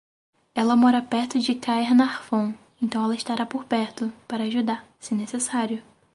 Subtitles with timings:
[0.55, 5.83] Ela mora perto de Caernarfon, então ela estará por perto para ajudar, se necessário.